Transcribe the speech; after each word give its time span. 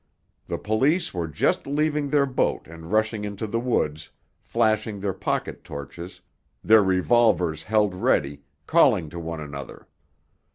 The 0.47 0.57
police 0.57 1.13
were 1.13 1.27
just 1.27 1.67
leaving 1.67 2.09
their 2.09 2.25
boat 2.25 2.65
and 2.67 2.91
rushing 2.91 3.23
into 3.23 3.45
the 3.45 3.59
woods, 3.59 4.09
flashing 4.39 4.99
their 4.99 5.13
pocket 5.13 5.63
torches, 5.63 6.21
their 6.63 6.81
revolvers 6.83 7.61
held 7.61 7.93
ready, 7.93 8.41
calling 8.65 9.11
to 9.11 9.19
one 9.19 9.41
another. 9.41 9.87